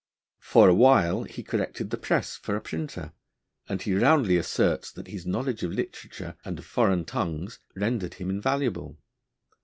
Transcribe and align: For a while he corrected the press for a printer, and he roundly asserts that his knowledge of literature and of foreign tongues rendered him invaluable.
For 0.39 0.67
a 0.67 0.73
while 0.73 1.25
he 1.25 1.43
corrected 1.43 1.91
the 1.91 1.97
press 1.97 2.35
for 2.35 2.55
a 2.55 2.59
printer, 2.61 3.13
and 3.69 3.83
he 3.83 3.93
roundly 3.93 4.35
asserts 4.35 4.91
that 4.93 5.09
his 5.09 5.27
knowledge 5.27 5.61
of 5.61 5.71
literature 5.73 6.35
and 6.43 6.57
of 6.57 6.65
foreign 6.65 7.05
tongues 7.05 7.59
rendered 7.75 8.15
him 8.15 8.31
invaluable. 8.31 8.97